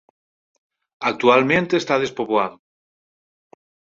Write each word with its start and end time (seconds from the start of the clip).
Actualmente 1.09 1.71
está 1.77 1.95
despoboado. 2.03 2.57